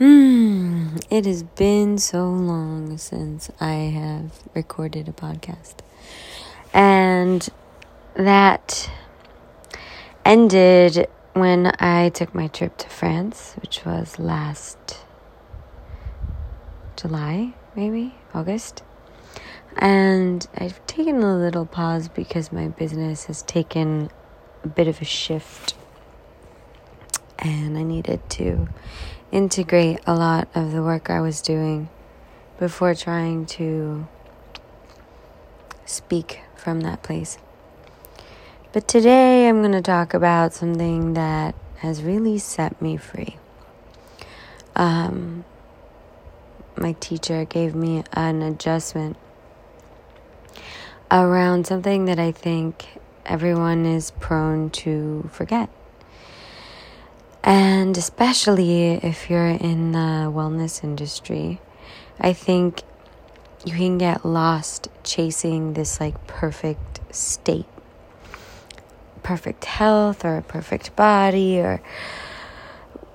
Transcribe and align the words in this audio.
Hmm, 0.00 0.96
it 1.10 1.26
has 1.26 1.42
been 1.42 1.98
so 1.98 2.24
long 2.30 2.96
since 2.96 3.50
I 3.60 3.74
have 3.74 4.30
recorded 4.54 5.10
a 5.10 5.12
podcast. 5.12 5.74
And 6.72 7.46
that 8.14 8.90
ended 10.24 11.06
when 11.34 11.74
I 11.78 12.08
took 12.08 12.34
my 12.34 12.48
trip 12.48 12.78
to 12.78 12.88
France, 12.88 13.56
which 13.60 13.84
was 13.84 14.18
last 14.18 15.04
July, 16.96 17.52
maybe 17.76 18.14
August. 18.32 18.82
And 19.76 20.48
I've 20.56 20.80
taken 20.86 21.22
a 21.22 21.36
little 21.36 21.66
pause 21.66 22.08
because 22.08 22.50
my 22.50 22.68
business 22.68 23.26
has 23.26 23.42
taken 23.42 24.08
a 24.64 24.68
bit 24.68 24.88
of 24.88 25.02
a 25.02 25.04
shift 25.04 25.74
and 27.38 27.76
I 27.76 27.82
needed 27.82 28.26
to 28.30 28.66
integrate 29.32 30.00
a 30.06 30.14
lot 30.14 30.48
of 30.54 30.72
the 30.72 30.82
work 30.82 31.10
I 31.10 31.20
was 31.20 31.40
doing 31.40 31.88
before 32.58 32.94
trying 32.94 33.46
to 33.46 34.06
speak 35.84 36.40
from 36.56 36.80
that 36.80 37.02
place. 37.02 37.38
But 38.72 38.86
today 38.86 39.48
I'm 39.48 39.60
going 39.62 39.72
to 39.72 39.82
talk 39.82 40.14
about 40.14 40.52
something 40.52 41.14
that 41.14 41.54
has 41.78 42.02
really 42.02 42.38
set 42.38 42.80
me 42.80 42.96
free. 42.96 43.36
Um, 44.76 45.44
my 46.76 46.92
teacher 47.00 47.44
gave 47.44 47.74
me 47.74 48.04
an 48.12 48.42
adjustment 48.42 49.16
around 51.10 51.66
something 51.66 52.04
that 52.04 52.18
I 52.18 52.30
think 52.30 52.86
everyone 53.26 53.86
is 53.86 54.12
prone 54.12 54.70
to 54.70 55.28
forget. 55.32 55.68
And 57.42 57.96
especially 57.96 58.92
if 58.92 59.30
you're 59.30 59.46
in 59.48 59.92
the 59.92 60.30
wellness 60.30 60.84
industry, 60.84 61.60
I 62.20 62.32
think 62.32 62.82
you 63.64 63.72
can 63.72 63.98
get 63.98 64.24
lost 64.24 64.88
chasing 65.04 65.72
this 65.74 66.00
like 66.00 66.26
perfect 66.26 67.14
state. 67.14 67.66
Perfect 69.22 69.64
health 69.64 70.24
or 70.24 70.38
a 70.38 70.42
perfect 70.42 70.94
body 70.96 71.58
or 71.60 71.80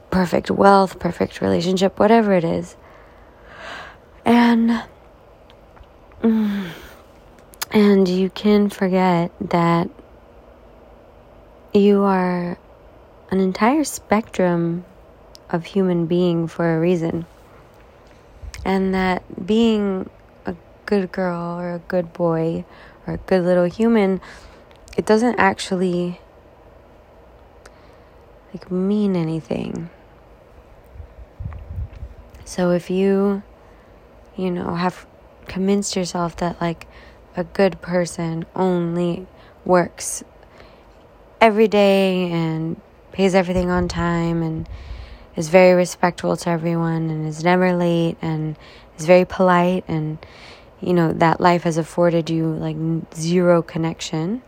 perfect 0.09 0.49
wealth, 0.49 0.99
perfect 0.99 1.41
relationship, 1.41 1.99
whatever 1.99 2.33
it 2.33 2.43
is. 2.43 2.75
And 4.23 4.83
mm, 6.21 6.67
and 7.71 8.07
you 8.07 8.29
can 8.29 8.69
forget 8.69 9.31
that 9.41 9.89
you 11.73 12.01
are 12.03 12.57
an 13.29 13.39
entire 13.39 13.83
spectrum 13.83 14.85
of 15.49 15.65
human 15.65 16.05
being 16.05 16.47
for 16.47 16.75
a 16.75 16.79
reason. 16.79 17.25
And 18.63 18.93
that 18.93 19.45
being 19.45 20.09
a 20.45 20.55
good 20.85 21.11
girl 21.11 21.59
or 21.59 21.73
a 21.73 21.79
good 21.79 22.13
boy 22.13 22.65
or 23.05 23.13
a 23.13 23.17
good 23.17 23.43
little 23.43 23.65
human, 23.65 24.21
it 24.97 25.05
doesn't 25.05 25.35
actually 25.37 26.19
like 28.53 28.71
mean 28.71 29.15
anything. 29.15 29.89
So 32.45 32.71
if 32.71 32.89
you 32.89 33.43
you 34.35 34.51
know 34.51 34.75
have 34.75 35.05
convinced 35.47 35.95
yourself 35.95 36.37
that 36.37 36.59
like 36.61 36.87
a 37.35 37.43
good 37.43 37.81
person 37.81 38.45
only 38.55 39.27
works 39.65 40.23
every 41.41 41.67
day 41.67 42.31
and 42.31 42.79
pays 43.15 43.33
everything 43.33 43.69
on 43.71 43.87
time 43.87 44.43
and 44.43 44.67
is 45.37 45.47
very 45.47 45.73
respectful 45.73 46.35
to 46.35 46.49
everyone 46.49 47.09
and 47.09 47.25
is 47.25 47.45
never 47.45 47.73
late 47.73 48.17
and 48.21 48.57
is 48.99 49.05
very 49.05 49.23
polite 49.23 49.85
and 49.87 50.17
you 50.81 50.93
know 50.93 51.13
that 51.13 51.39
life 51.39 51.63
has 51.63 51.77
afforded 51.77 52.29
you 52.29 52.47
like 52.47 52.75
zero 53.15 53.61
connection. 53.61 54.41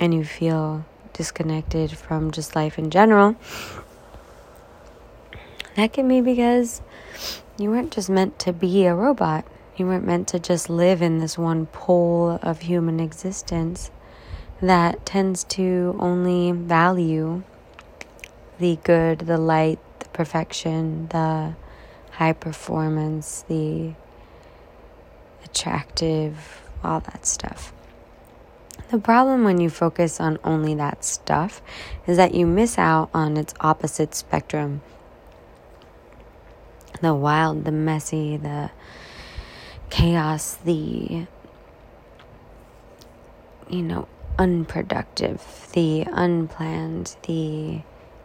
And 0.00 0.14
you 0.14 0.24
feel 0.24 0.84
disconnected 1.12 1.92
from 1.92 2.30
just 2.32 2.56
life 2.56 2.78
in 2.78 2.90
general. 2.90 3.36
That 5.76 5.92
can 5.92 6.08
be 6.08 6.22
because 6.22 6.80
you 7.58 7.70
weren't 7.70 7.92
just 7.92 8.08
meant 8.08 8.38
to 8.40 8.52
be 8.52 8.86
a 8.86 8.94
robot. 8.94 9.44
You 9.76 9.86
weren't 9.86 10.06
meant 10.06 10.26
to 10.28 10.38
just 10.38 10.70
live 10.70 11.02
in 11.02 11.18
this 11.18 11.36
one 11.36 11.66
pole 11.66 12.38
of 12.42 12.62
human 12.62 12.98
existence 12.98 13.90
that 14.62 15.04
tends 15.04 15.44
to 15.44 15.96
only 16.00 16.50
value 16.50 17.42
the 18.58 18.78
good, 18.84 19.20
the 19.20 19.38
light, 19.38 19.78
the 20.00 20.08
perfection, 20.08 21.08
the 21.08 21.54
high 22.12 22.32
performance, 22.32 23.44
the 23.48 23.94
attractive, 25.44 26.62
all 26.82 27.00
that 27.00 27.26
stuff. 27.26 27.72
The 28.90 28.98
problem 28.98 29.44
when 29.44 29.60
you 29.60 29.70
focus 29.70 30.20
on 30.20 30.38
only 30.44 30.74
that 30.74 31.04
stuff 31.04 31.62
is 32.06 32.16
that 32.16 32.34
you 32.34 32.46
miss 32.46 32.78
out 32.78 33.10
on 33.12 33.36
its 33.36 33.54
opposite 33.60 34.14
spectrum 34.14 34.82
the 37.00 37.14
wild, 37.14 37.64
the 37.64 37.72
messy, 37.72 38.36
the 38.36 38.70
chaos, 39.90 40.54
the, 40.64 41.26
you 43.68 43.82
know, 43.82 44.08
unproductive, 44.38 45.68
the 45.72 46.06
unplanned, 46.12 47.16
the 47.26 47.82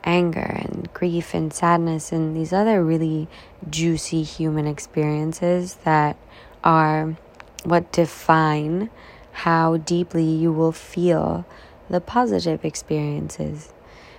anger 0.10 0.60
and 0.66 0.92
grief 0.92 1.36
and 1.36 1.54
sadness 1.54 2.12
and 2.12 2.36
these 2.36 2.52
other 2.52 2.84
really 2.84 3.28
juicy 3.70 4.24
human 4.24 4.66
experiences 4.66 5.76
that 5.84 6.18
are 6.64 7.16
what 7.64 7.92
define 7.92 8.90
how 9.32 9.78
deeply 9.78 10.24
you 10.24 10.52
will 10.52 10.72
feel 10.72 11.46
the 11.90 12.02
positive 12.02 12.66
experiences. 12.66 13.72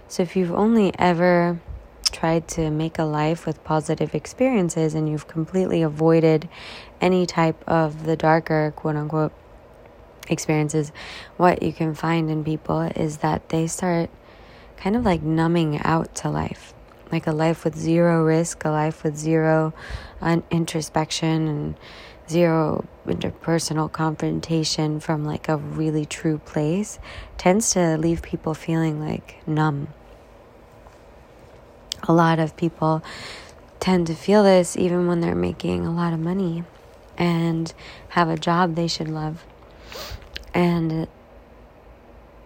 So 0.07 0.23
if 0.23 0.37
you've 0.37 0.53
only 0.53 0.97
ever 0.97 1.61
tried 2.13 2.47
to 2.49 2.71
make 2.71 2.99
a 2.99 3.05
life 3.05 3.45
with 3.45 3.63
positive 3.65 4.15
experiences 4.15 4.95
and 4.95 5.09
you've 5.09 5.27
completely 5.27 5.83
avoided 5.83 6.49
any 7.01 7.27
type 7.27 7.63
of 7.67 8.05
the 8.05 8.17
darker 8.17 8.73
quote 8.77 8.95
unquote 8.95 9.33
experiences, 10.29 10.93
what 11.37 11.65
you 11.65 11.73
can 11.73 11.95
find 11.95 12.31
in 12.31 12.45
people 12.45 12.81
is 12.81 13.19
that 13.19 13.49
they 13.49 13.67
start 13.67 14.09
kind 14.81 14.97
of 14.97 15.05
like 15.05 15.23
numbing 15.23 15.81
out 15.83 16.15
to 16.17 16.31
life. 16.31 16.75
Like 17.13 17.27
a 17.27 17.33
life 17.33 17.65
with 17.65 17.77
zero 17.77 18.25
risk, 18.25 18.65
a 18.65 18.71
life 18.71 19.03
with 19.03 19.17
zero 19.17 19.75
un- 20.21 20.45
introspection 20.51 21.49
and 21.49 21.75
zero 22.29 22.87
interpersonal 23.07 23.91
confrontation 23.91 25.01
from 25.01 25.25
like 25.25 25.49
a 25.49 25.57
really 25.57 26.07
true 26.07 26.39
place 26.39 26.99
tends 27.37 27.71
to 27.73 27.99
leave 27.99 28.23
people 28.23 28.55
feeling 28.55 29.01
like 29.01 29.47
numb. 29.47 29.89
A 32.05 32.13
lot 32.13 32.39
of 32.39 32.57
people 32.57 33.03
tend 33.81 34.07
to 34.07 34.15
feel 34.15 34.43
this 34.45 34.77
even 34.77 35.07
when 35.07 35.21
they're 35.21 35.35
making 35.35 35.85
a 35.85 35.93
lot 35.93 36.13
of 36.13 36.21
money 36.21 36.65
and 37.19 37.73
have 38.11 38.29
a 38.29 38.37
job 38.37 38.77
they 38.77 38.87
should 38.87 39.09
love 39.09 39.45
and 40.55 41.07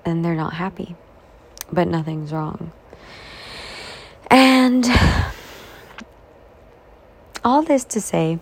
and 0.05 0.25
they're 0.25 0.35
not 0.35 0.55
happy 0.55 0.97
but 1.75 1.89
nothing's 1.89 2.33
wrong. 2.33 2.73
And 4.31 4.87
all 7.45 7.63
this 7.63 7.85
to 7.85 8.01
say 8.01 8.39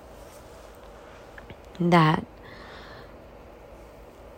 that 1.81 2.25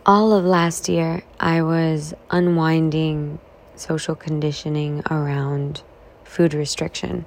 all 0.05 0.33
of 0.33 0.45
last 0.45 0.89
year 0.89 1.23
I 1.39 1.61
was 1.61 2.13
unwinding 2.29 3.39
social 3.75 4.15
conditioning 4.15 5.03
around 5.11 5.81
food 6.23 6.53
restriction. 6.53 7.25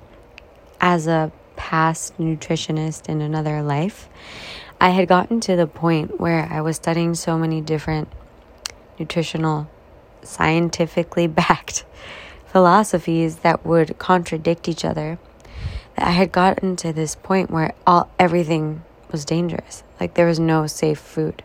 As 0.80 1.06
a 1.06 1.32
past 1.56 2.16
nutritionist 2.18 3.08
in 3.08 3.20
another 3.20 3.62
life, 3.62 4.08
I 4.80 4.90
had 4.90 5.08
gotten 5.08 5.40
to 5.40 5.56
the 5.56 5.66
point 5.66 6.20
where 6.20 6.48
I 6.50 6.60
was 6.60 6.76
studying 6.76 7.14
so 7.14 7.36
many 7.36 7.60
different 7.60 8.08
nutritional 8.98 9.68
scientifically 10.22 11.26
backed 11.42 11.84
philosophies 12.46 13.36
that 13.36 13.64
would 13.64 13.98
contradict 13.98 14.68
each 14.68 14.84
other 14.84 15.18
that 15.96 16.06
I 16.06 16.10
had 16.12 16.32
gotten 16.32 16.76
to 16.76 16.92
this 16.92 17.14
point 17.14 17.50
where 17.50 17.74
all 17.86 18.10
everything 18.18 18.84
was 19.10 19.24
dangerous. 19.24 19.82
Like 20.00 20.14
there 20.14 20.26
was 20.26 20.38
no 20.38 20.66
safe 20.66 20.98
food. 20.98 21.42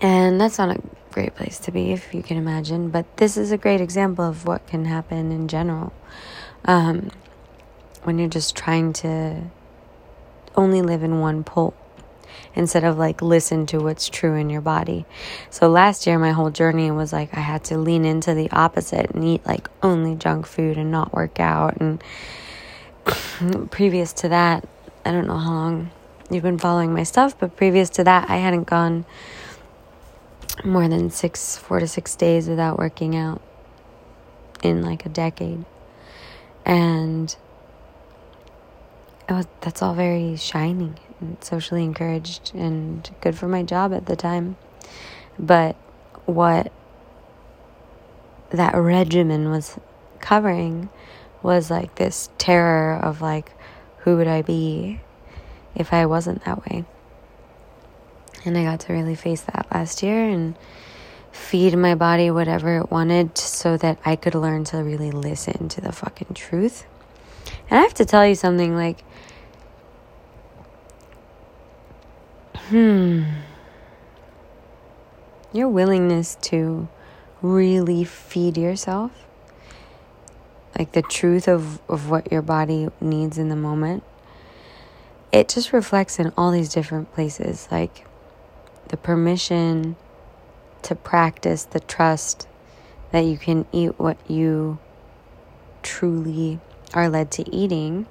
And 0.00 0.40
that's 0.40 0.58
not 0.58 0.76
a 0.76 0.80
great 1.10 1.34
place 1.34 1.58
to 1.60 1.72
be 1.72 1.90
if 1.92 2.14
you 2.14 2.22
can 2.22 2.36
imagine, 2.36 2.90
but 2.90 3.16
this 3.16 3.36
is 3.36 3.50
a 3.50 3.58
great 3.58 3.80
example 3.80 4.24
of 4.24 4.46
what 4.46 4.66
can 4.66 4.84
happen 4.84 5.32
in 5.32 5.48
general. 5.48 5.92
Um, 6.64 7.10
when 8.04 8.18
you're 8.18 8.28
just 8.28 8.54
trying 8.54 8.92
to 8.94 9.42
only 10.54 10.82
live 10.82 11.02
in 11.02 11.20
one 11.20 11.44
pole 11.44 11.74
instead 12.54 12.84
of 12.84 12.98
like 12.98 13.22
listen 13.22 13.66
to 13.66 13.78
what's 13.78 14.08
true 14.08 14.34
in 14.34 14.50
your 14.50 14.60
body. 14.60 15.04
So 15.50 15.68
last 15.68 16.06
year, 16.06 16.18
my 16.18 16.32
whole 16.32 16.50
journey 16.50 16.90
was 16.90 17.12
like 17.12 17.36
I 17.36 17.40
had 17.40 17.64
to 17.64 17.78
lean 17.78 18.04
into 18.04 18.34
the 18.34 18.50
opposite 18.50 19.10
and 19.10 19.24
eat 19.24 19.46
like 19.46 19.68
only 19.82 20.14
junk 20.14 20.46
food 20.46 20.76
and 20.76 20.90
not 20.90 21.12
work 21.12 21.40
out 21.40 21.76
and 21.80 22.02
previous 23.70 24.12
to 24.12 24.28
that, 24.28 24.68
I 25.04 25.12
don't 25.12 25.26
know 25.26 25.38
how 25.38 25.50
long 25.50 25.90
you've 26.30 26.42
been 26.42 26.58
following 26.58 26.92
my 26.92 27.02
stuff, 27.02 27.38
but 27.38 27.56
previous 27.56 27.88
to 27.90 28.04
that, 28.04 28.28
I 28.28 28.36
hadn't 28.36 28.64
gone 28.64 29.06
more 30.64 30.88
than 30.88 31.10
six, 31.10 31.56
four 31.56 31.80
to 31.80 31.86
six 31.86 32.16
days 32.16 32.48
without 32.48 32.78
working 32.78 33.16
out 33.16 33.40
in 34.62 34.82
like 34.82 35.06
a 35.06 35.08
decade. 35.08 35.64
And 36.64 37.34
it 39.28 39.32
was, 39.32 39.46
that's 39.60 39.82
all 39.82 39.94
very 39.94 40.36
shiny 40.36 40.94
and 41.06 41.07
socially 41.40 41.84
encouraged 41.84 42.52
and 42.54 43.08
good 43.20 43.36
for 43.36 43.48
my 43.48 43.62
job 43.62 43.92
at 43.92 44.06
the 44.06 44.16
time. 44.16 44.56
But 45.38 45.76
what 46.26 46.72
that 48.50 48.74
regimen 48.74 49.50
was 49.50 49.78
covering 50.20 50.88
was 51.42 51.70
like 51.70 51.94
this 51.96 52.30
terror 52.38 52.96
of 52.96 53.20
like, 53.20 53.52
who 53.98 54.16
would 54.16 54.28
I 54.28 54.42
be 54.42 55.00
if 55.74 55.92
I 55.92 56.06
wasn't 56.06 56.44
that 56.44 56.68
way? 56.68 56.84
And 58.44 58.56
I 58.56 58.64
got 58.64 58.80
to 58.80 58.92
really 58.92 59.14
face 59.14 59.42
that 59.42 59.66
last 59.72 60.02
year 60.02 60.28
and 60.28 60.56
feed 61.32 61.76
my 61.76 61.94
body 61.94 62.30
whatever 62.30 62.78
it 62.78 62.90
wanted 62.90 63.36
so 63.36 63.76
that 63.76 63.98
I 64.04 64.16
could 64.16 64.34
learn 64.34 64.64
to 64.64 64.78
really 64.78 65.10
listen 65.10 65.68
to 65.68 65.80
the 65.80 65.92
fucking 65.92 66.34
truth. 66.34 66.86
And 67.70 67.78
I 67.78 67.82
have 67.82 67.94
to 67.94 68.04
tell 68.04 68.26
you 68.26 68.34
something 68.34 68.74
like, 68.74 69.04
hmm, 72.68 73.24
your 75.52 75.68
willingness 75.68 76.36
to 76.42 76.88
really 77.40 78.04
feed 78.04 78.58
yourself, 78.58 79.10
like 80.78 80.92
the 80.92 81.02
truth 81.02 81.48
of, 81.48 81.80
of 81.88 82.10
what 82.10 82.30
your 82.30 82.42
body 82.42 82.88
needs 83.00 83.38
in 83.38 83.48
the 83.48 83.56
moment, 83.56 84.02
it 85.32 85.48
just 85.48 85.72
reflects 85.72 86.18
in 86.18 86.32
all 86.36 86.50
these 86.50 86.68
different 86.68 87.12
places. 87.14 87.68
Like 87.70 88.06
the 88.88 88.96
permission 88.96 89.96
to 90.82 90.94
practice 90.94 91.64
the 91.64 91.80
trust 91.80 92.46
that 93.12 93.20
you 93.20 93.38
can 93.38 93.66
eat 93.72 93.98
what 93.98 94.18
you 94.30 94.78
truly 95.82 96.60
are 96.92 97.08
led 97.08 97.30
to 97.30 97.54
eating 97.54 98.06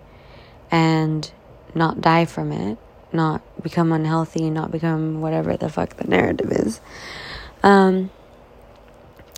and 0.71 1.31
not 1.75 2.01
die 2.01 2.25
from 2.25 2.51
it, 2.51 2.77
not 3.18 3.42
become 3.62 3.92
unhealthy, 3.92 4.50
not 4.50 4.72
become 4.72 5.19
whatever 5.19 5.58
the 5.58 5.68
fuck 5.68 5.98
the 5.98 6.06
narrative 6.06 6.52
is. 6.52 6.80
Um, 7.64 8.10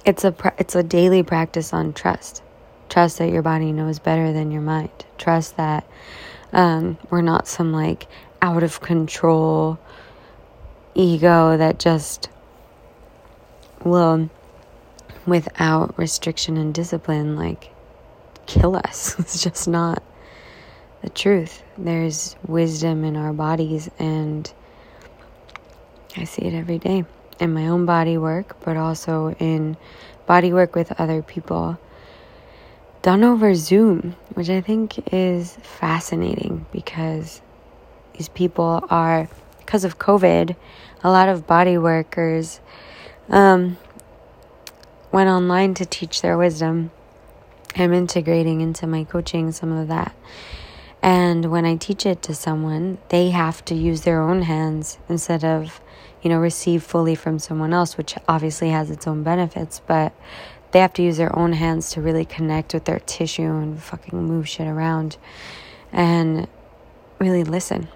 it's 0.06 0.24
a 0.24 0.36
it's 0.60 0.76
a 0.76 0.84
daily 0.84 1.24
practice 1.24 1.74
on 1.74 1.94
trust. 1.94 2.44
Trust 2.90 3.18
that 3.18 3.30
your 3.30 3.42
body 3.42 3.72
knows 3.72 3.98
better 3.98 4.32
than 4.32 4.52
your 4.52 4.62
mind. 4.62 5.06
Trust 5.18 5.58
that 5.58 5.88
um, 6.54 6.98
we're 7.10 7.22
not 7.22 7.48
some 7.48 7.72
like 7.72 8.08
out 8.42 8.64
of 8.64 8.82
control 8.82 9.80
ego 10.96 11.58
that 11.58 11.80
just 11.80 12.30
will, 13.84 14.30
without 15.26 15.98
restriction 15.98 16.58
and 16.58 16.74
discipline, 16.74 17.36
like 17.36 17.72
kill 18.46 18.76
us. 18.76 19.16
it's 19.20 19.42
just 19.44 19.68
not 19.68 20.04
the 21.02 21.10
truth. 21.10 21.64
There's 21.78 22.36
wisdom 22.48 23.04
in 23.04 23.16
our 23.16 23.34
bodies, 23.34 23.90
and 24.00 24.52
I 26.18 26.26
see 26.26 26.44
it 26.44 26.54
every 26.54 26.80
day 26.80 27.06
in 27.40 27.54
my 27.54 27.68
own 27.68 27.86
body 27.86 28.18
work, 28.18 28.58
but 28.64 28.78
also 28.78 29.36
in 29.40 29.78
body 30.26 30.54
work 30.54 30.76
with 30.76 31.00
other 31.00 31.22
people 31.22 31.80
done 33.02 33.24
over 33.24 33.56
Zoom, 33.56 34.16
which 34.34 34.50
I 34.50 34.62
think 34.62 35.14
is 35.14 35.56
fascinating 35.62 36.66
because 36.72 37.42
these 38.14 38.30
people 38.30 38.84
are, 38.90 39.30
because 39.60 39.86
of 39.86 39.98
COVID, 39.98 40.56
a 41.04 41.10
lot 41.10 41.30
of 41.30 41.48
body 41.48 41.78
workers 41.78 42.60
um, 43.30 43.78
went 45.12 45.30
online 45.30 45.74
to 45.76 45.86
teach 45.86 46.22
their 46.22 46.38
wisdom. 46.38 46.92
I'm 47.76 47.94
integrating 47.94 48.60
into 48.62 48.86
my 48.86 49.06
coaching 49.06 49.52
some 49.54 49.72
of 49.72 49.88
that. 49.88 50.14
And 51.02 51.46
when 51.52 51.66
I 51.66 51.76
teach 51.76 52.06
it 52.06 52.22
to 52.24 52.36
someone, 52.36 52.98
they 53.10 53.30
have 53.30 53.64
to 53.66 53.76
use 53.76 54.02
their 54.02 54.22
own 54.22 54.42
hands 54.42 54.98
instead 55.08 55.46
of, 55.46 55.80
you 56.22 56.30
know, 56.30 56.40
receive 56.40 56.84
fully 56.84 57.16
from 57.16 57.40
someone 57.40 57.74
else, 57.74 57.98
which 57.98 58.16
obviously 58.28 58.70
has 58.70 58.92
its 58.92 59.08
own 59.08 59.24
benefits, 59.24 59.82
but 59.88 60.14
they 60.72 60.80
have 60.80 60.94
to 60.94 61.02
use 61.02 61.18
their 61.18 61.38
own 61.38 61.54
hands 61.54 61.92
to 61.92 62.02
really 62.02 62.26
connect 62.26 62.74
with 62.74 62.86
their 62.86 63.00
tissue 63.00 63.44
and 63.44 63.82
fucking 63.82 64.22
move 64.22 64.48
shit 64.48 64.68
around 64.68 65.18
and 65.92 66.48
really 67.20 67.44
listen. 67.44 67.88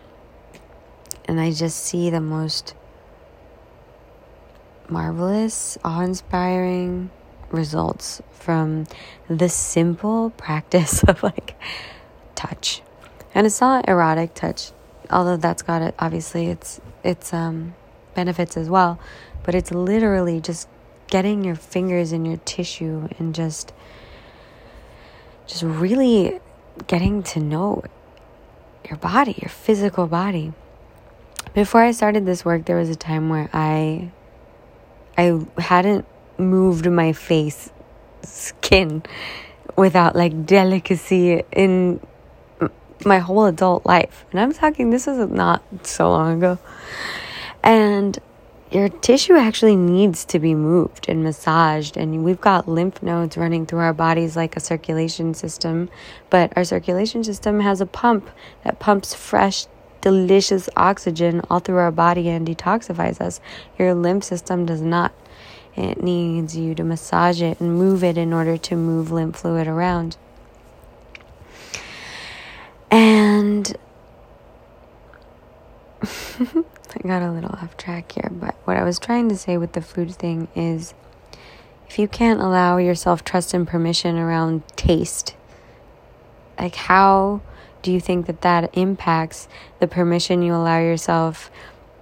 And 1.26 1.40
I 1.40 1.52
just 1.52 1.84
see 1.84 2.10
the 2.10 2.22
most 2.22 2.74
marvelous, 4.90 5.78
awe 5.84 6.02
inspiring 6.02 7.10
results 7.52 8.22
from 8.32 8.86
the 9.30 9.50
simple 9.50 10.32
practice 10.32 11.04
of 11.08 11.22
like 11.22 11.56
touch. 12.36 12.82
And 13.36 13.48
it's 13.48 13.60
not 13.62 13.88
erotic 13.88 14.34
touch, 14.34 14.72
although 15.10 15.38
that's 15.38 15.62
got 15.62 15.82
it 15.82 15.96
obviously 16.00 16.48
it's 16.48 16.80
it's 17.04 17.34
um 17.34 17.76
benefits 18.14 18.56
as 18.58 18.70
well, 18.70 19.00
but 19.44 19.56
it's 19.56 19.72
literally 19.72 20.40
just 20.40 20.68
getting 21.08 21.44
your 21.44 21.56
fingers 21.56 22.12
in 22.12 22.26
your 22.26 22.38
tissue 22.38 23.08
and 23.18 23.36
just 23.36 23.74
just 25.48 25.64
really 25.64 26.40
getting 26.88 27.24
to 27.24 27.40
know 27.40 27.84
your 28.88 28.98
body, 28.98 29.36
your 29.42 29.50
physical 29.50 30.08
body. 30.08 30.54
Before 31.54 31.82
I 31.82 31.92
started 31.92 32.26
this 32.26 32.44
work, 32.44 32.66
there 32.66 32.78
was 32.78 32.90
a 32.90 32.96
time 32.96 33.30
where 33.30 33.50
I 33.54 34.12
I 35.18 35.46
hadn't 35.58 36.06
moved 36.38 36.90
my 36.90 37.14
face 37.14 37.72
skin 38.24 39.04
without 39.76 40.16
like 40.16 40.46
delicacy 40.46 41.44
in 41.52 42.00
my 43.06 43.20
whole 43.20 43.46
adult 43.46 43.86
life. 43.86 44.26
And 44.32 44.40
I'm 44.40 44.54
talking, 44.54 44.90
this 44.90 45.08
was 45.08 45.30
not 45.30 45.64
so 45.86 46.10
long 46.10 46.38
ago. 46.38 46.60
And 47.64 48.20
your 48.72 48.90
tissue 48.90 49.36
actually 49.36 49.76
needs 49.76 50.26
to 50.26 50.40
be 50.40 50.56
moved 50.56 51.08
and 51.08 51.24
massaged. 51.24 51.96
And 51.96 52.24
we've 52.24 52.42
got 52.42 52.68
lymph 52.68 53.04
nodes 53.04 53.38
running 53.38 53.66
through 53.66 53.80
our 53.80 53.94
bodies 53.94 54.36
like 54.36 54.56
a 54.56 54.60
circulation 54.60 55.34
system. 55.34 55.90
But 56.30 56.52
our 56.56 56.64
circulation 56.64 57.24
system 57.24 57.60
has 57.60 57.82
a 57.82 57.86
pump 57.86 58.30
that 58.63 58.80
pumps 58.80 59.13
fresh, 59.13 59.68
delicious 60.01 60.70
oxygen 60.75 61.42
all 61.50 61.60
through 61.60 61.77
our 61.77 61.92
body 61.92 62.30
and 62.30 62.48
detoxifies 62.48 63.22
us. 63.22 63.39
Your 63.77 63.94
lymph 63.94 64.24
system 64.24 64.66
does 64.66 64.82
not. 64.82 65.13
It 65.75 66.04
needs 66.04 66.56
you 66.56 66.75
to 66.75 66.84
massage 66.84 67.42
it 67.42 67.60
and 67.60 67.77
move 67.77 68.04
it 68.04 68.18
in 68.18 68.34
order 68.34 68.58
to 68.58 68.75
move 68.75 69.12
lymph 69.12 69.38
fluid 69.38 69.68
around. 69.68 70.18
And 72.94 73.76
I 76.04 77.00
got 77.02 77.24
a 77.24 77.32
little 77.32 77.50
off 77.50 77.76
track 77.76 78.12
here, 78.12 78.30
but 78.32 78.54
what 78.66 78.78
I 78.78 78.84
was 78.84 79.00
trying 79.00 79.30
to 79.30 79.36
say 79.36 79.58
with 79.58 79.74
the 79.74 79.82
food 79.82 80.14
thing 80.14 80.48
is 80.54 80.94
if 81.90 81.98
you 81.98 82.08
can't 82.08 82.40
allow 82.40 82.78
yourself 82.78 83.24
trust 83.24 83.56
and 83.56 83.68
permission 83.68 84.20
around 84.20 84.62
taste, 84.76 85.36
like 86.60 86.76
how 86.76 87.42
do 87.82 87.92
you 87.92 88.00
think 88.00 88.28
that 88.28 88.42
that 88.42 88.78
impacts 88.78 89.48
the 89.80 89.88
permission 89.88 90.44
you 90.44 90.54
allow 90.54 90.78
yourself 90.78 91.50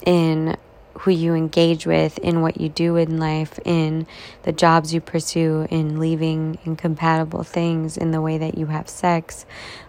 in 0.06 0.58
who 1.00 1.12
you 1.12 1.34
engage 1.34 1.86
with, 1.86 2.18
in 2.18 2.42
what 2.42 2.60
you 2.60 2.68
do 2.68 2.98
in 2.98 3.18
life, 3.18 3.58
in 3.64 4.06
the 4.44 4.52
jobs 4.52 4.94
you 4.94 5.00
pursue, 5.00 5.66
in 5.72 6.02
leaving 6.02 6.60
incompatible 6.66 7.44
things, 7.44 7.96
in 7.96 8.12
the 8.12 8.20
way 8.20 8.38
that 8.38 8.58
you 8.58 8.66
have 8.66 8.90
sex? 8.90 9.46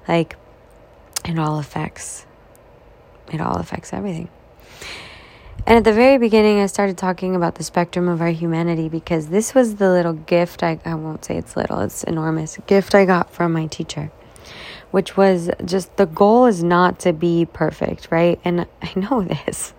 Like, 0.06 0.36
it 1.24 1.38
all 1.38 1.58
affects. 1.58 2.26
It 3.32 3.40
all 3.40 3.56
affects 3.56 3.92
everything. 3.92 4.28
And 5.64 5.78
at 5.78 5.84
the 5.84 5.92
very 5.92 6.18
beginning, 6.18 6.58
I 6.58 6.66
started 6.66 6.98
talking 6.98 7.36
about 7.36 7.54
the 7.54 7.62
spectrum 7.62 8.08
of 8.08 8.20
our 8.20 8.30
humanity 8.30 8.88
because 8.88 9.28
this 9.28 9.54
was 9.54 9.76
the 9.76 9.90
little 9.90 10.12
gift 10.12 10.62
I, 10.62 10.80
I 10.84 10.94
won't 10.94 11.24
say 11.24 11.36
it's 11.36 11.56
little, 11.56 11.80
it's 11.80 12.02
enormous 12.02 12.58
gift 12.66 12.94
I 12.94 13.04
got 13.04 13.32
from 13.32 13.52
my 13.52 13.66
teacher 13.66 14.10
which 14.92 15.16
was 15.16 15.50
just 15.64 15.96
the 15.96 16.06
goal 16.06 16.46
is 16.46 16.62
not 16.62 17.00
to 17.00 17.12
be 17.12 17.46
perfect, 17.46 18.08
right? 18.10 18.38
And 18.44 18.66
I 18.80 18.92
know 18.94 19.22
this. 19.44 19.74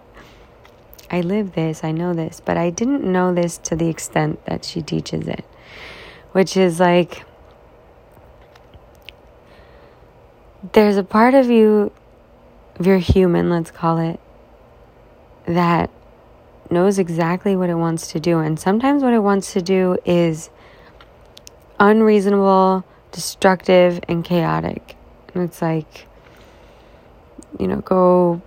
I 1.10 1.22
live 1.22 1.54
this, 1.54 1.84
I 1.84 1.92
know 1.92 2.14
this, 2.14 2.42
but 2.44 2.58
I 2.58 2.72
didn't 2.72 3.04
know 3.04 3.34
this 3.34 3.60
to 3.60 3.76
the 3.76 3.88
extent 3.88 4.44
that 4.46 4.66
she 4.66 4.82
teaches 4.82 5.28
it, 5.28 5.46
which 6.32 6.58
is 6.58 6.80
like 6.80 7.24
there's 10.72 10.98
a 10.98 11.04
part 11.04 11.34
of 11.34 11.50
you, 11.50 11.92
if 12.80 12.86
you're 12.86 12.98
human, 12.98 13.50
let's 13.50 13.72
call 13.72 14.00
it, 14.00 14.20
that 15.46 15.90
knows 16.70 16.98
exactly 16.98 17.56
what 17.56 17.70
it 17.70 17.76
wants 17.76 18.12
to 18.14 18.20
do. 18.20 18.40
And 18.40 18.60
sometimes 18.60 19.04
what 19.04 19.14
it 19.14 19.20
wants 19.20 19.54
to 19.54 19.62
do 19.62 19.98
is 20.06 20.50
unreasonable, 21.80 22.86
destructive, 23.12 24.00
and 24.08 24.24
chaotic. 24.24 24.96
And 25.34 25.44
it's 25.44 25.62
like, 25.62 26.08
you 27.60 27.68
know, 27.68 27.82
go 27.82 28.42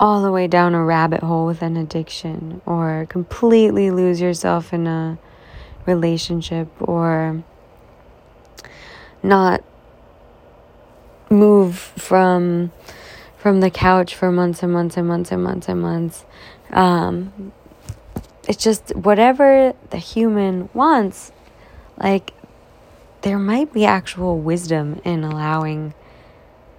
all 0.00 0.22
the 0.22 0.32
way 0.32 0.48
down 0.48 0.74
a 0.74 0.82
rabbit 0.82 1.20
hole 1.20 1.46
with 1.46 1.62
an 1.62 1.76
addiction 1.76 2.60
or 2.66 3.06
completely 3.08 3.90
lose 3.90 4.20
yourself 4.20 4.72
in 4.72 4.86
a 4.86 5.18
relationship 5.86 6.68
or 6.80 7.44
not 9.22 9.62
move 11.32 11.76
from 11.76 12.70
from 13.38 13.58
the 13.60 13.70
couch 13.70 14.14
for 14.14 14.30
months 14.30 14.62
and 14.62 14.72
months 14.72 14.96
and 14.96 15.08
months 15.08 15.32
and 15.32 15.42
months 15.42 15.68
and 15.68 15.80
months. 15.82 16.24
Um, 16.70 17.52
it's 18.48 18.62
just 18.62 18.94
whatever 18.94 19.74
the 19.90 19.96
human 19.96 20.68
wants. 20.72 21.32
Like, 21.96 22.32
there 23.22 23.38
might 23.38 23.72
be 23.72 23.84
actual 23.84 24.38
wisdom 24.38 25.00
in 25.04 25.24
allowing 25.24 25.92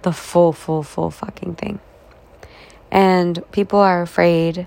the 0.02 0.12
full, 0.12 0.52
full, 0.54 0.82
full 0.82 1.10
fucking 1.10 1.56
thing. 1.56 1.80
And 2.90 3.42
people 3.52 3.78
are 3.78 4.00
afraid 4.00 4.66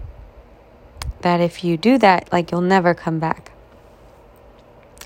that 1.21 1.41
if 1.41 1.63
you 1.63 1.77
do 1.77 1.97
that, 1.97 2.31
like, 2.31 2.51
you'll 2.51 2.61
never 2.61 2.93
come 2.93 3.17
back. 3.17 3.51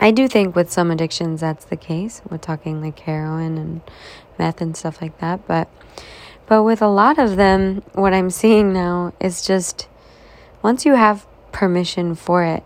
I 0.03 0.09
do 0.09 0.27
think 0.27 0.55
with 0.55 0.71
some 0.71 0.89
addictions 0.89 1.41
that's 1.41 1.65
the 1.65 1.77
case. 1.77 2.23
We're 2.27 2.39
talking 2.39 2.81
like 2.81 2.97
heroin 2.99 3.59
and 3.59 3.81
meth 4.39 4.59
and 4.59 4.75
stuff 4.75 4.99
like 4.99 5.19
that, 5.19 5.47
but 5.47 5.69
but 6.47 6.63
with 6.63 6.81
a 6.81 6.87
lot 6.87 7.19
of 7.19 7.35
them 7.35 7.83
what 7.93 8.11
I'm 8.11 8.31
seeing 8.31 8.73
now 8.73 9.13
is 9.19 9.45
just 9.45 9.87
once 10.63 10.85
you 10.85 10.95
have 10.95 11.27
permission 11.51 12.15
for 12.15 12.43
it, 12.43 12.63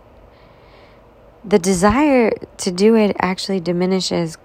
the 1.44 1.60
desire 1.60 2.32
to 2.58 2.72
do 2.72 2.96
it 2.96 3.18
actually 3.20 3.60
diminishes 3.60 4.38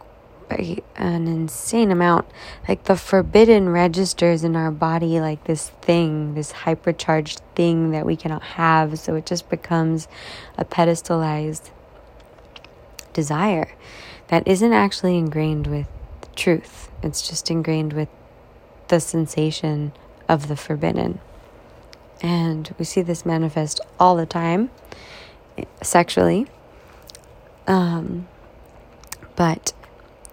by 0.49 0.79
an 0.97 1.29
insane 1.29 1.93
amount. 1.93 2.27
Like 2.69 2.85
the 2.85 2.97
forbidden 2.97 3.69
registers 3.69 4.43
in 4.43 4.57
our 4.57 4.73
body, 4.73 5.21
like 5.21 5.45
this 5.45 5.69
thing, 5.81 6.35
this 6.35 6.53
hypercharged 6.53 7.41
thing 7.55 7.93
that 7.93 8.05
we 8.05 8.17
cannot 8.17 8.43
have. 8.43 8.99
So 8.99 9.15
it 9.15 9.27
just 9.27 9.49
becomes 9.49 10.09
a 10.59 10.65
pedestalized 10.65 11.71
desire 13.13 13.73
that 14.29 14.47
isn't 14.47 14.73
actually 14.73 15.17
ingrained 15.19 15.67
with 15.67 15.89
truth. 16.37 16.91
It's 17.03 17.29
just 17.29 17.51
ingrained 17.51 17.93
with 17.93 18.09
the 18.89 19.01
sensation 19.01 19.93
of 20.29 20.49
the 20.49 20.57
forbidden. 20.57 21.21
And 22.23 22.73
we 22.79 22.85
see 22.85 23.03
this 23.03 23.25
manifest 23.25 23.81
all 23.99 24.17
the 24.17 24.27
time 24.27 24.71
sexually. 25.83 26.47
Um, 27.67 28.29
but 29.37 29.73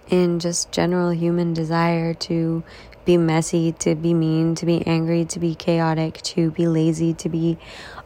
in 0.08 0.38
just 0.38 0.72
general 0.72 1.10
human 1.10 1.54
desire 1.54 2.14
to 2.14 2.62
be 3.04 3.16
messy, 3.16 3.72
to 3.72 3.94
be 3.94 4.12
mean, 4.12 4.54
to 4.56 4.66
be 4.66 4.86
angry, 4.86 5.24
to 5.24 5.38
be 5.38 5.54
chaotic, 5.54 6.20
to 6.22 6.50
be 6.50 6.66
lazy, 6.66 7.14
to 7.14 7.28
be 7.28 7.58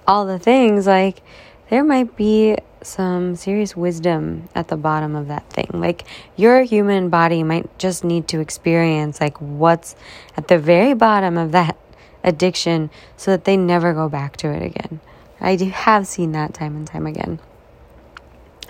all 0.07 0.27
the 0.27 0.39
things, 0.39 0.87
like 0.87 1.23
there 1.71 1.83
might 1.83 2.17
be 2.17 2.57
some 2.87 3.37
serious 3.37 3.77
wisdom 3.77 4.49
at 4.55 4.69
the 4.69 4.77
bottom 4.77 5.15
of 5.15 5.29
that 5.29 5.49
thing. 5.51 5.69
Like 5.73 6.05
your 6.37 6.63
human 6.63 7.09
body 7.09 7.43
might 7.43 7.79
just 7.79 8.05
need 8.05 8.29
to 8.29 8.41
experience 8.41 9.21
like 9.21 9.41
what's 9.41 9.95
at 10.37 10.49
the 10.49 10.59
very 10.59 10.95
bottom 10.95 11.39
of 11.39 11.53
that 11.53 11.77
addiction 12.25 12.91
so 13.17 13.31
that 13.31 13.45
they 13.45 13.57
never 13.57 13.93
go 13.93 14.09
back 14.09 14.37
to 14.39 14.49
it 14.49 14.63
again. 14.63 15.01
I 15.41 15.57
do 15.57 15.71
have 15.71 16.07
seen 16.07 16.33
that 16.33 16.55
time 16.55 16.77
and 16.77 16.87
time 16.87 17.07
again. 17.07 17.41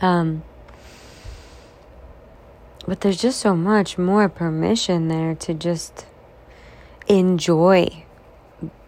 Um 0.01 0.43
but 2.87 3.01
there's 3.01 3.21
just 3.21 3.41
so 3.41 3.55
much 3.55 3.97
more 3.97 4.29
permission 4.29 5.09
there 5.09 5.35
to 5.37 5.55
just 5.55 6.07
enjoy 7.07 8.05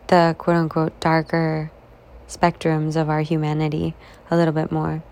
the 0.09 0.35
quote 0.39 0.57
unquote 0.57 0.99
darker 1.01 1.71
spectrums 2.29 2.97
of 2.97 3.09
our 3.09 3.21
humanity 3.21 3.95
a 4.31 4.37
little 4.37 4.53
bit 4.53 4.73
more. 4.73 5.03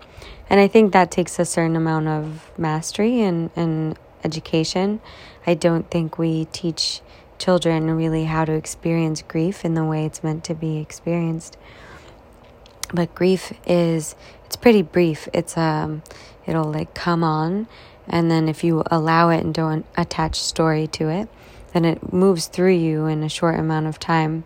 And 0.49 0.59
I 0.59 0.67
think 0.67 0.93
that 0.93 1.11
takes 1.11 1.39
a 1.39 1.45
certain 1.45 1.75
amount 1.75 2.07
of 2.07 2.51
mastery 2.57 3.21
and, 3.21 3.49
and 3.55 3.97
education. 4.23 5.01
I 5.45 5.53
don't 5.53 5.89
think 5.89 6.17
we 6.17 6.45
teach 6.45 7.01
children 7.39 7.91
really 7.91 8.25
how 8.25 8.45
to 8.45 8.53
experience 8.53 9.21
grief 9.21 9.65
in 9.65 9.73
the 9.73 9.83
way 9.83 10.05
it's 10.05 10.23
meant 10.23 10.43
to 10.45 10.53
be 10.53 10.77
experienced. 10.77 11.57
But 12.93 13.13
grief 13.15 13.51
is 13.65 14.15
it's 14.45 14.55
pretty 14.55 14.81
brief. 14.81 15.27
It's 15.33 15.57
um 15.57 16.03
it'll 16.45 16.71
like 16.71 16.93
come 16.93 17.23
on 17.23 17.67
and 18.07 18.29
then 18.29 18.47
if 18.47 18.63
you 18.63 18.83
allow 18.91 19.29
it 19.29 19.43
and 19.43 19.53
don't 19.53 19.85
attach 19.97 20.39
story 20.39 20.87
to 20.87 21.09
it, 21.09 21.29
then 21.73 21.85
it 21.85 22.13
moves 22.13 22.47
through 22.47 22.73
you 22.73 23.05
in 23.05 23.23
a 23.23 23.29
short 23.29 23.59
amount 23.59 23.87
of 23.87 23.99
time 23.99 24.43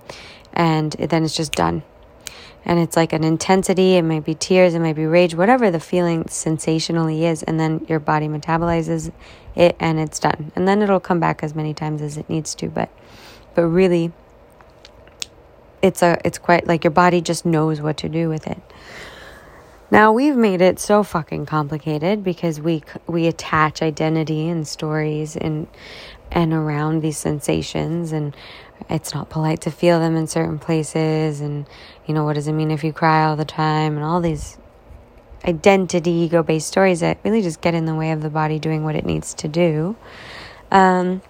and 0.53 0.93
then 0.93 1.23
it's 1.23 1.35
just 1.35 1.51
done 1.53 1.83
and 2.65 2.79
it's 2.79 2.95
like 2.95 3.13
an 3.13 3.23
intensity 3.23 3.95
it 3.95 4.03
might 4.03 4.25
be 4.25 4.35
tears 4.35 4.73
it 4.73 4.79
might 4.79 4.95
be 4.95 5.05
rage 5.05 5.35
whatever 5.35 5.71
the 5.71 5.79
feeling 5.79 6.27
sensationally 6.27 7.25
is 7.25 7.43
and 7.43 7.59
then 7.59 7.85
your 7.87 7.99
body 7.99 8.27
metabolizes 8.27 9.11
it 9.55 9.75
and 9.79 9.99
it's 9.99 10.19
done. 10.19 10.51
And 10.55 10.67
then 10.67 10.81
it'll 10.81 10.99
come 10.99 11.19
back 11.19 11.41
as 11.41 11.55
many 11.55 11.73
times 11.73 12.01
as 12.01 12.17
it 12.17 12.29
needs 12.29 12.53
to 12.55 12.67
but 12.69 12.89
but 13.55 13.63
really 13.63 14.11
it's 15.81 16.01
a 16.01 16.19
it's 16.23 16.37
quite 16.37 16.67
like 16.67 16.83
your 16.83 16.91
body 16.91 17.21
just 17.21 17.45
knows 17.45 17.81
what 17.81 17.97
to 17.97 18.09
do 18.09 18.29
with 18.29 18.47
it 18.47 18.61
now 19.89 20.11
we've 20.11 20.35
made 20.35 20.61
it 20.61 20.79
so 20.79 21.03
fucking 21.03 21.45
complicated 21.45 22.23
because 22.23 22.59
we 22.59 22.83
we 23.07 23.27
attach 23.27 23.81
identity 23.81 24.47
and 24.49 24.67
stories 24.67 25.35
and 25.35 25.67
and 26.31 26.53
around 26.53 27.01
these 27.01 27.17
sensations 27.17 28.11
and 28.11 28.35
it's 28.89 29.13
not 29.13 29.29
polite 29.29 29.61
to 29.61 29.71
feel 29.71 29.99
them 29.99 30.15
in 30.15 30.27
certain 30.27 30.59
places 30.59 31.39
and 31.41 31.67
you 32.05 32.13
know 32.13 32.23
what 32.23 32.33
does 32.33 32.47
it 32.47 32.53
mean 32.53 32.71
if 32.71 32.83
you 32.83 32.91
cry 32.91 33.25
all 33.25 33.35
the 33.35 33.45
time 33.45 33.95
and 33.95 34.03
all 34.03 34.21
these 34.21 34.57
identity 35.45 36.11
ego 36.11 36.43
based 36.43 36.67
stories 36.67 36.99
that 36.99 37.17
really 37.23 37.41
just 37.41 37.61
get 37.61 37.73
in 37.73 37.85
the 37.85 37.95
way 37.95 38.11
of 38.11 38.21
the 38.21 38.29
body 38.29 38.59
doing 38.59 38.83
what 38.83 38.95
it 38.95 39.05
needs 39.05 39.33
to 39.33 39.47
do 39.47 39.95
um, 40.71 41.21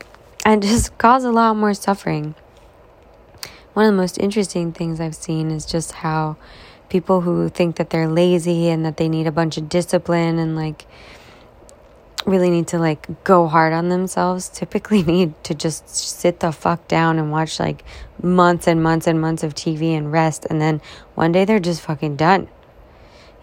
and 0.45 0.61
just 0.63 0.97
cause 0.97 1.23
a 1.23 1.31
lot 1.31 1.55
more 1.55 1.73
suffering. 1.73 2.33
One 3.73 3.85
of 3.85 3.93
the 3.93 3.97
most 3.97 4.17
interesting 4.17 4.73
things 4.73 4.99
i've 4.99 5.15
seen 5.15 5.51
is 5.51 5.65
just 5.65 5.91
how 5.91 6.35
people 6.89 7.21
who 7.21 7.49
think 7.49 7.75
that 7.77 7.89
they're 7.89 8.07
lazy 8.07 8.69
and 8.69 8.85
that 8.85 8.97
they 8.97 9.09
need 9.09 9.27
a 9.27 9.31
bunch 9.31 9.57
of 9.57 9.69
discipline 9.69 10.39
and 10.39 10.55
like 10.55 10.85
really 12.25 12.49
need 12.49 12.67
to 12.67 12.77
like 12.77 13.23
go 13.23 13.47
hard 13.47 13.71
on 13.71 13.89
themselves 13.89 14.49
typically 14.53 15.01
need 15.03 15.33
to 15.43 15.53
just 15.53 15.89
sit 15.89 16.39
the 16.39 16.51
fuck 16.51 16.87
down 16.87 17.17
and 17.17 17.31
watch 17.31 17.59
like 17.59 17.83
months 18.21 18.67
and 18.67 18.81
months 18.83 19.07
and 19.07 19.19
months 19.19 19.43
of 19.43 19.53
TV 19.53 19.97
and 19.97 20.11
rest 20.11 20.45
and 20.49 20.61
then 20.61 20.81
one 21.15 21.31
day 21.31 21.45
they're 21.45 21.59
just 21.59 21.81
fucking 21.81 22.15
done. 22.15 22.47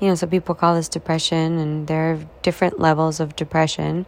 You 0.00 0.08
know, 0.08 0.16
so 0.16 0.26
people 0.26 0.54
call 0.54 0.74
this 0.74 0.88
depression 0.88 1.58
and 1.58 1.86
there 1.86 2.12
are 2.12 2.18
different 2.42 2.78
levels 2.78 3.20
of 3.20 3.36
depression. 3.36 4.06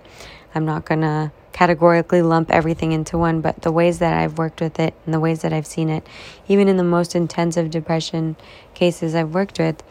I'm 0.57 0.65
not 0.65 0.87
going 0.87 1.03
to 1.03 1.31
categorically 1.53 2.23
lump 2.23 2.51
everything 2.51 2.93
into 2.93 3.19
one, 3.19 3.43
but 3.43 3.61
the 3.61 3.71
ways 3.71 3.99
that 3.99 4.15
I've 4.15 4.39
worked 4.39 4.63
with 4.63 4.81
it 4.81 4.95
and 5.05 5.13
the 5.13 5.21
ways 5.21 5.43
that 5.43 5.53
I've 5.53 5.67
seen 5.67 5.91
it, 5.91 6.07
even 6.49 6.67
in 6.67 6.79
the 6.79 6.85
most 6.85 7.15
intensive 7.15 7.71
depression 7.71 8.37
cases 8.73 9.15
I've 9.15 9.35
worked 9.35 9.59
with, 9.59 9.83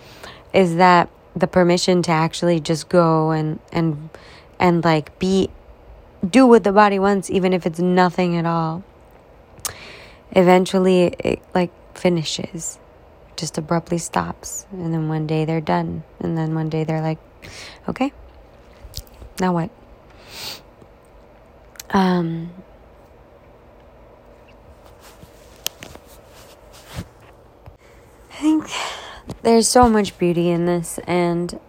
is 0.53 0.77
that 0.77 1.09
the 1.35 1.47
permission 1.47 2.01
to 2.01 2.11
actually 2.11 2.59
just 2.59 2.89
go 2.89 3.31
and 3.31 3.59
and 3.71 4.09
and 4.59 4.83
like 4.83 5.19
be 5.19 5.49
do 6.27 6.47
what 6.47 6.63
the 6.63 6.71
body 6.71 6.97
wants 6.97 7.29
even 7.29 7.51
if 7.51 7.65
it's 7.65 7.79
nothing 7.79 8.37
at 8.37 8.45
all 8.45 8.81
eventually 10.31 11.07
it 11.19 11.41
like 11.53 11.71
finishes 11.93 12.79
just 13.35 13.57
abruptly 13.57 13.97
stops 13.97 14.65
and 14.71 14.93
then 14.93 15.09
one 15.09 15.27
day 15.27 15.43
they're 15.43 15.59
done 15.59 16.03
and 16.21 16.37
then 16.37 16.55
one 16.55 16.69
day 16.69 16.85
they're 16.85 17.01
like 17.01 17.19
okay 17.89 18.13
now 19.41 19.53
what 19.53 19.69
um 21.91 22.51
I 28.31 28.37
think 28.37 28.69
there's 29.43 29.67
so 29.67 29.89
much 29.89 30.17
beauty 30.17 30.49
in 30.49 30.65
this 30.65 30.99
and 31.07 31.59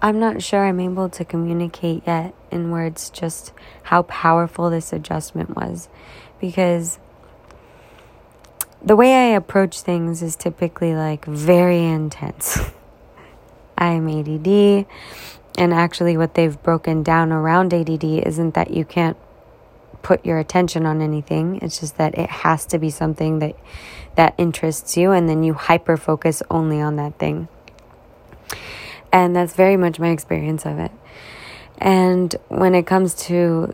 I'm 0.00 0.18
not 0.18 0.42
sure 0.42 0.66
I'm 0.66 0.80
able 0.80 1.08
to 1.08 1.24
communicate 1.24 2.02
yet 2.06 2.34
in 2.50 2.70
words 2.70 3.10
just 3.10 3.52
how 3.84 4.02
powerful 4.02 4.70
this 4.70 4.92
adjustment 4.92 5.56
was 5.56 5.88
because 6.40 6.98
the 8.82 8.96
way 8.96 9.14
I 9.14 9.34
approach 9.34 9.80
things 9.80 10.22
is 10.22 10.36
typically 10.36 10.94
like 10.94 11.24
very 11.24 11.82
intense. 11.98 12.58
I'm 13.78 14.08
ADD, 14.08 14.86
and 15.56 15.72
actually, 15.72 16.16
what 16.16 16.34
they've 16.34 16.60
broken 16.62 17.02
down 17.02 17.32
around 17.32 17.72
ADD 17.72 18.04
isn't 18.04 18.54
that 18.54 18.72
you 18.72 18.84
can't 18.84 19.16
put 20.02 20.24
your 20.26 20.38
attention 20.38 20.84
on 20.84 21.00
anything. 21.00 21.58
It's 21.62 21.80
just 21.80 21.96
that 21.96 22.16
it 22.18 22.28
has 22.28 22.66
to 22.66 22.78
be 22.78 22.90
something 22.90 23.38
that 23.38 23.56
that 24.16 24.34
interests 24.38 24.96
you, 24.96 25.12
and 25.12 25.28
then 25.28 25.42
you 25.42 25.54
hyper 25.54 25.96
focus 25.96 26.42
only 26.50 26.80
on 26.80 26.96
that 26.96 27.18
thing. 27.18 27.48
And 29.12 29.34
that's 29.34 29.54
very 29.54 29.76
much 29.76 29.98
my 29.98 30.10
experience 30.10 30.66
of 30.66 30.78
it. 30.78 30.92
And 31.78 32.34
when 32.48 32.74
it 32.74 32.86
comes 32.86 33.14
to 33.26 33.72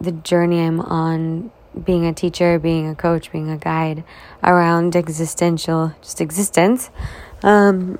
the 0.00 0.12
journey 0.12 0.60
I'm 0.60 0.80
on 0.80 1.50
being 1.84 2.06
a 2.06 2.12
teacher, 2.12 2.58
being 2.58 2.88
a 2.88 2.94
coach, 2.94 3.30
being 3.30 3.50
a 3.50 3.56
guide 3.56 4.02
around 4.42 4.96
existential 4.96 5.94
just 6.02 6.20
existence. 6.20 6.90
Um, 7.42 7.98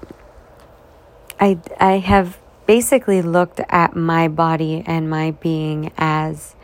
I 1.38 1.58
I 1.78 1.98
have 1.98 2.38
basically 2.70 3.20
looked 3.20 3.60
at 3.68 3.96
my 3.96 4.28
body 4.28 4.84
and 4.86 5.10
my 5.10 5.32
being 5.32 5.90
as 5.98 6.54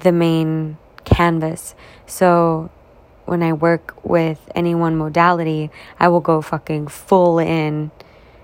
the 0.00 0.10
main 0.10 0.76
canvas. 1.04 1.76
So 2.06 2.72
when 3.24 3.44
I 3.44 3.52
work 3.52 3.94
with 4.02 4.40
any 4.56 4.74
one 4.74 4.96
modality, 4.96 5.70
I 6.00 6.08
will 6.08 6.18
go 6.18 6.42
fucking 6.42 6.88
full 6.88 7.38
in 7.38 7.92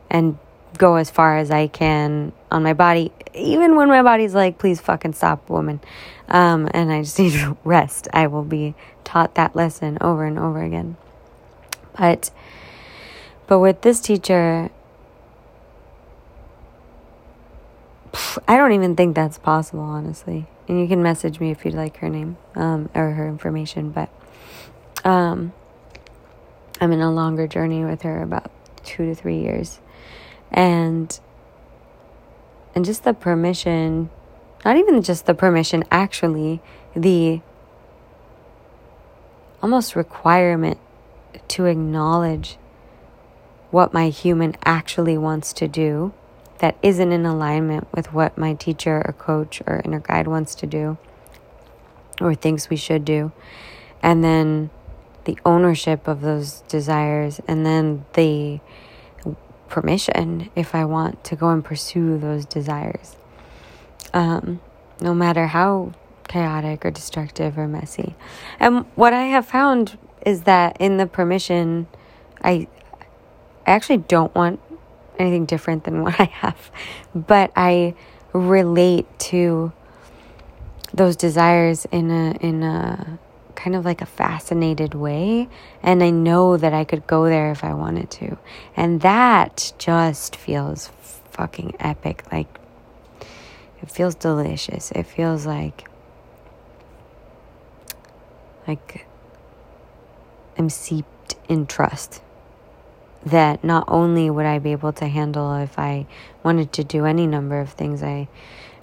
and 0.09 0.39
go 0.79 0.95
as 0.95 1.11
far 1.11 1.37
as 1.37 1.51
I 1.51 1.67
can 1.67 2.33
on 2.53 2.63
my 2.63 2.75
body, 2.75 3.11
even 3.35 3.75
when 3.75 3.89
my 3.89 4.05
body's 4.05 4.33
like, 4.33 4.59
please 4.59 4.81
fucking 4.81 5.15
stop, 5.15 5.51
woman. 5.51 5.81
Um, 6.29 6.69
and 6.73 6.93
I 6.93 7.03
just 7.03 7.19
need 7.19 7.33
to 7.33 7.57
rest. 7.65 8.07
I 8.13 8.29
will 8.29 8.45
be 8.45 8.77
taught 9.03 9.35
that 9.35 9.57
lesson 9.57 9.99
over 10.01 10.25
and 10.25 10.39
over 10.39 10.63
again. 10.63 10.97
But, 11.99 12.31
but 13.49 13.59
with 13.59 13.81
this 13.81 13.99
teacher, 13.99 14.71
I 18.49 18.57
don't 18.57 18.73
even 18.73 18.97
think 18.97 19.15
that's 19.15 19.39
possible, 19.39 19.83
honestly. 19.83 20.47
And 20.69 20.81
you 20.81 20.89
can 20.89 21.03
message 21.03 21.41
me 21.41 21.51
if 21.51 21.65
you'd 21.65 21.75
like 21.75 21.99
her 21.99 22.09
name 22.09 22.37
um, 22.55 22.89
or 22.95 23.11
her 23.11 23.29
information. 23.29 23.91
But 23.91 24.09
um, 25.05 25.53
I'm 26.81 26.93
in 26.93 27.01
a 27.01 27.13
longer 27.13 27.47
journey 27.47 27.85
with 27.85 28.03
her, 28.03 28.23
about 28.23 28.51
two 28.83 29.07
to 29.07 29.15
three 29.15 29.39
years, 29.39 29.81
and 30.51 31.19
and 32.75 32.85
just 32.85 33.05
the 33.05 33.15
permission, 33.15 34.11
not 34.65 34.77
even 34.77 35.03
just 35.03 35.27
the 35.27 35.35
permission, 35.35 35.85
actually 35.91 36.61
the 36.97 37.41
almost 39.63 39.95
requirement 39.95 40.79
to 41.49 41.67
acknowledge 41.67 42.57
what 43.71 43.93
my 43.93 44.09
human 44.09 44.57
actually 44.65 45.17
wants 45.17 45.53
to 45.53 45.69
do 45.69 46.13
that 46.65 46.79
isn't 46.83 47.13
in 47.13 47.27
alignment 47.27 47.87
with 47.95 48.11
what 48.15 48.39
my 48.39 48.55
teacher 48.55 49.03
or 49.05 49.13
coach 49.13 49.61
or 49.67 49.83
inner 49.85 50.01
guide 50.01 50.27
wants 50.27 50.55
to 50.55 50.67
do 50.67 50.97
or 52.23 52.35
thinks 52.35 52.71
we 52.71 52.77
should 52.77 53.05
do. 53.05 53.31
And 54.03 54.25
then 54.25 54.71
the 55.27 55.39
ownership 55.45 56.09
of 56.09 56.23
those 56.23 56.63
desires, 56.63 57.39
and 57.47 57.67
then 57.67 58.07
the 58.15 58.61
permission 59.69 60.49
if 60.57 60.75
I 60.75 60.87
want 60.87 61.23
to 61.25 61.37
go 61.37 61.51
and 61.51 61.63
pursue 61.63 62.17
those 62.17 62.47
desires. 62.47 63.17
Um, 64.15 64.63
no 65.03 65.13
matter 65.13 65.49
how 65.49 65.93
chaotic 66.29 66.87
or 66.87 66.91
destructive 66.91 67.59
or 67.59 67.69
messy. 67.69 68.15
And 68.59 68.87
what 68.95 69.13
I 69.13 69.25
have 69.25 69.45
found 69.45 69.99
is 70.25 70.45
that 70.45 70.79
in 70.81 70.97
the 70.97 71.07
permission, 71.07 71.89
I, 72.43 72.69
I 73.67 73.71
actually 73.71 73.99
don't 73.99 74.35
want 74.35 74.61
anything 75.19 75.45
different 75.45 75.85
than 75.85 76.03
what 76.05 76.19
I 76.21 76.25
have, 76.25 76.71
but 77.15 77.53
I 77.57 77.95
relate 78.33 79.07
to 79.19 79.73
those 80.93 81.17
desires 81.17 81.87
in 81.87 82.11
a 82.11 82.33
in 82.41 82.63
a 82.63 83.19
kind 83.55 83.77
of 83.77 83.85
like 83.85 84.03
a 84.03 84.07
fascinated 84.07 84.95
way 84.95 85.49
and 85.83 86.03
I 86.03 86.11
know 86.11 86.57
that 86.57 86.75
I 86.75 86.85
could 86.85 87.07
go 87.07 87.25
there 87.25 87.51
if 87.51 87.65
I 87.65 87.73
wanted 87.73 88.11
to. 88.13 88.37
And 88.77 89.01
that 89.03 89.73
just 89.79 90.37
feels 90.37 90.91
fucking 91.31 91.77
epic 91.81 92.25
like 92.33 92.59
it 93.81 93.91
feels 93.91 94.15
delicious. 94.15 94.91
It 94.93 95.05
feels 95.05 95.47
like 95.47 95.89
like 98.67 99.07
I'm 100.57 100.71
seeped 100.71 101.37
in 101.49 101.67
trust 101.67 102.23
that 103.27 103.65
not 103.65 103.85
only 103.89 104.29
would 104.31 104.47
I 104.47 104.59
be 104.59 104.73
able 104.73 104.93
to 104.95 105.09
handle 105.09 105.55
if 105.57 105.79
I 105.79 106.07
wanted 106.43 106.73
to 106.75 106.85
do 106.85 107.07
any 107.07 107.27
number 107.27 107.61
of 107.61 107.71
things 107.71 108.03
I 108.03 108.29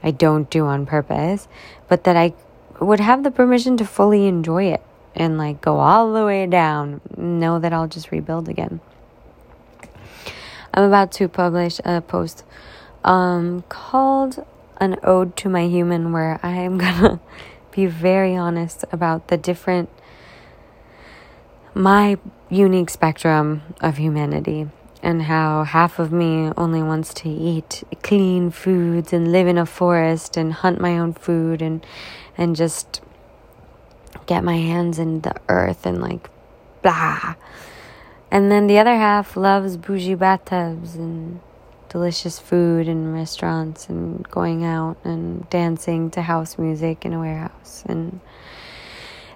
I 0.03 0.11
don't 0.11 0.49
do 0.49 0.65
on 0.65 0.85
purpose, 0.85 1.47
but 1.87 2.05
that 2.05 2.17
I 2.17 2.33
would 2.79 2.99
have 2.99 3.23
the 3.23 3.29
permission 3.29 3.77
to 3.77 3.85
fully 3.85 4.25
enjoy 4.27 4.65
it 4.65 4.81
and 5.13 5.37
like 5.37 5.61
go 5.61 5.77
all 5.77 6.11
the 6.13 6.25
way 6.25 6.47
down, 6.47 7.01
know 7.15 7.59
that 7.59 7.71
I'll 7.71 7.87
just 7.87 8.11
rebuild 8.11 8.49
again. 8.49 8.79
I'm 10.73 10.83
about 10.83 11.11
to 11.13 11.27
publish 11.27 11.79
a 11.85 12.01
post 12.01 12.43
um, 13.03 13.63
called 13.69 14.45
An 14.77 14.97
Ode 15.03 15.35
to 15.37 15.49
My 15.49 15.67
Human, 15.67 16.11
where 16.11 16.39
I 16.41 16.51
am 16.51 16.77
gonna 16.79 17.19
be 17.71 17.85
very 17.85 18.35
honest 18.35 18.85
about 18.91 19.27
the 19.27 19.37
different 19.37 19.89
my 21.73 22.17
unique 22.51 22.89
spectrum 22.89 23.61
of 23.79 23.97
humanity 23.97 24.67
and 25.01 25.23
how 25.23 25.63
half 25.63 25.99
of 25.99 26.11
me 26.11 26.51
only 26.57 26.83
wants 26.83 27.13
to 27.13 27.29
eat 27.29 27.83
clean 28.03 28.51
foods 28.51 29.13
and 29.13 29.31
live 29.31 29.47
in 29.47 29.57
a 29.57 29.65
forest 29.65 30.35
and 30.35 30.53
hunt 30.53 30.79
my 30.79 30.97
own 30.99 31.13
food 31.13 31.61
and 31.61 31.85
and 32.37 32.55
just 32.55 33.01
get 34.25 34.43
my 34.43 34.57
hands 34.57 34.99
in 34.99 35.21
the 35.21 35.33
earth 35.47 35.85
and 35.85 36.01
like 36.01 36.29
blah. 36.81 37.35
And 38.29 38.51
then 38.51 38.67
the 38.67 38.79
other 38.79 38.95
half 38.95 39.35
loves 39.37 39.77
bougie 39.77 40.15
bathtubs 40.15 40.95
and 40.95 41.39
delicious 41.89 42.39
food 42.39 42.87
and 42.87 43.13
restaurants 43.13 43.89
and 43.89 44.27
going 44.29 44.63
out 44.63 44.97
and 45.03 45.49
dancing 45.49 46.09
to 46.11 46.21
house 46.21 46.57
music 46.57 47.05
in 47.05 47.13
a 47.13 47.19
warehouse 47.19 47.83
and 47.87 48.19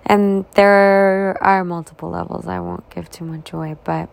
and 0.06 0.46
there 0.54 1.38
are 1.42 1.64
multiple 1.64 2.10
levels. 2.10 2.48
I 2.48 2.60
won't 2.60 2.90
give 2.90 3.10
too 3.10 3.26
much 3.26 3.54
away, 3.54 3.76
but 3.84 4.10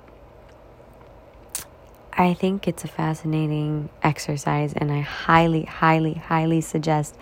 I 2.12 2.34
think 2.34 2.68
it's 2.68 2.84
a 2.84 2.88
fascinating 2.88 3.88
exercise, 4.02 4.72
and 4.74 4.92
I 4.92 5.00
highly, 5.00 5.62
highly, 5.62 6.14
highly 6.14 6.60
suggest 6.60 7.16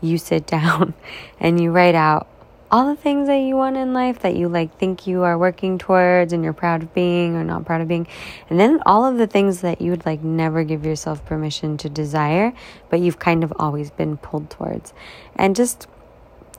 you 0.00 0.18
sit 0.18 0.46
down 0.58 0.94
and 1.40 1.60
you 1.60 1.70
write 1.70 1.94
out 1.94 2.28
all 2.72 2.88
the 2.88 2.96
things 2.96 3.28
that 3.28 3.36
you 3.36 3.54
want 3.54 3.76
in 3.76 3.92
life 3.92 4.20
that 4.20 4.34
you 4.34 4.48
like 4.48 4.78
think 4.78 5.06
you 5.06 5.22
are 5.24 5.36
working 5.36 5.76
towards 5.76 6.32
and 6.32 6.42
you're 6.42 6.54
proud 6.54 6.82
of 6.82 6.94
being 6.94 7.36
or 7.36 7.44
not 7.44 7.66
proud 7.66 7.82
of 7.82 7.86
being 7.86 8.06
and 8.48 8.58
then 8.58 8.80
all 8.86 9.04
of 9.04 9.18
the 9.18 9.26
things 9.26 9.60
that 9.60 9.82
you 9.82 9.90
would 9.90 10.06
like 10.06 10.22
never 10.22 10.64
give 10.64 10.86
yourself 10.86 11.22
permission 11.26 11.76
to 11.76 11.90
desire 11.90 12.50
but 12.88 12.98
you've 12.98 13.18
kind 13.18 13.44
of 13.44 13.52
always 13.58 13.90
been 13.90 14.16
pulled 14.16 14.48
towards 14.48 14.94
and 15.36 15.54
just 15.54 15.86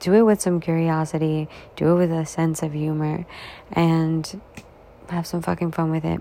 do 0.04 0.14
it 0.14 0.24
with 0.24 0.42
some 0.42 0.60
curiosity, 0.60 1.48
do 1.78 1.94
it 1.94 1.98
with 1.98 2.12
a 2.12 2.26
sense 2.26 2.62
of 2.62 2.74
humor, 2.74 3.26
and 3.72 4.42
have 5.08 5.26
some 5.26 5.42
fucking 5.42 5.72
fun 5.72 5.92
with 5.92 6.04
it. 6.04 6.20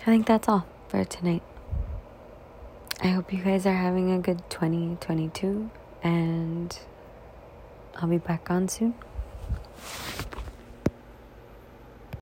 I 0.00 0.04
think 0.04 0.26
that's 0.26 0.48
all 0.48 0.66
for 0.88 1.04
tonight. 1.04 1.42
I 3.00 3.08
hope 3.08 3.32
you 3.32 3.44
guys 3.44 3.64
are 3.64 3.76
having 3.76 4.10
a 4.10 4.18
good 4.18 4.42
2022, 4.50 5.70
and 6.02 6.76
I'll 7.94 8.08
be 8.08 8.18
back 8.18 8.50
on 8.50 8.66
soon. 8.66 8.94